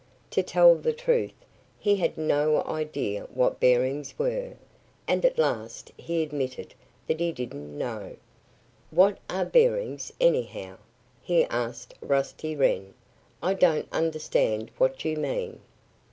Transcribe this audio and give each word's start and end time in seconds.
To 0.31 0.41
tell 0.41 0.73
the 0.73 0.93
truth, 0.93 1.35
he 1.77 1.97
had 1.97 2.17
no 2.17 2.63
idea 2.63 3.25
what 3.31 3.59
bearings 3.59 4.17
were. 4.17 4.53
And 5.07 5.23
at 5.23 5.37
last 5.37 5.91
he 5.95 6.23
admitted 6.23 6.73
that 7.05 7.19
he 7.19 7.31
didn't 7.31 7.77
know. 7.77 8.15
"What 8.89 9.19
are 9.29 9.45
bearings, 9.45 10.11
anyhow?" 10.19 10.77
he 11.21 11.43
asked 11.45 11.93
Rusty 12.01 12.55
Wren. 12.55 12.95
"I 13.43 13.53
don't 13.53 13.87
understand 13.91 14.71
what 14.79 15.05
you 15.05 15.17
mean." 15.17 15.59